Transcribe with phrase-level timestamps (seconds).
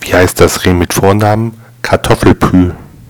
[0.00, 1.60] Wie heißt das Reh mit Vornamen?
[1.82, 2.72] Kartoffelpü.